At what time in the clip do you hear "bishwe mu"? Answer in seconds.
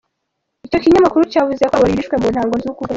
2.01-2.27